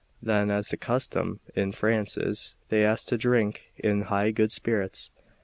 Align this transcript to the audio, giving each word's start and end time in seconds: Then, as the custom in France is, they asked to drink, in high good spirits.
Then, 0.19 0.49
as 0.49 0.69
the 0.69 0.77
custom 0.77 1.41
in 1.55 1.73
France 1.73 2.17
is, 2.17 2.55
they 2.69 2.83
asked 2.83 3.09
to 3.09 3.19
drink, 3.19 3.65
in 3.77 4.01
high 4.09 4.31
good 4.31 4.51
spirits. 4.51 5.11